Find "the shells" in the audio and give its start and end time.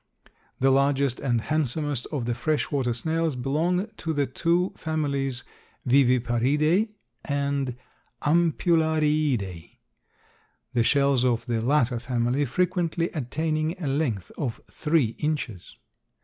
10.73-11.23